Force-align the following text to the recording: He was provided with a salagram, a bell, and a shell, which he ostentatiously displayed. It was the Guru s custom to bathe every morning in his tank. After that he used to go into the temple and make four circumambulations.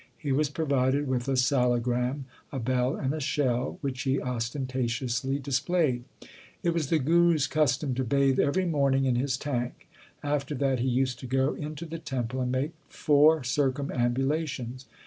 He 0.17 0.31
was 0.31 0.49
provided 0.49 1.07
with 1.07 1.27
a 1.27 1.35
salagram, 1.37 2.23
a 2.51 2.57
bell, 2.57 2.95
and 2.95 3.13
a 3.13 3.19
shell, 3.19 3.77
which 3.81 4.01
he 4.01 4.19
ostentatiously 4.19 5.37
displayed. 5.37 6.05
It 6.63 6.71
was 6.73 6.87
the 6.87 6.97
Guru 6.97 7.35
s 7.35 7.45
custom 7.45 7.93
to 7.93 8.03
bathe 8.03 8.39
every 8.39 8.65
morning 8.65 9.05
in 9.05 9.15
his 9.15 9.37
tank. 9.37 9.87
After 10.23 10.55
that 10.55 10.79
he 10.79 10.87
used 10.87 11.19
to 11.19 11.27
go 11.27 11.53
into 11.53 11.85
the 11.85 11.99
temple 11.99 12.41
and 12.41 12.51
make 12.51 12.71
four 12.89 13.43
circumambulations. 13.43 14.87